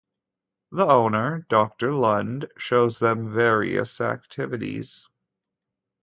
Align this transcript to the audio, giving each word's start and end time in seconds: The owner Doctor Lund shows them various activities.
The 0.71 0.87
owner 0.87 1.45
Doctor 1.47 1.91
Lund 1.93 2.47
shows 2.57 2.97
them 2.97 3.31
various 3.35 4.01
activities. 4.01 5.07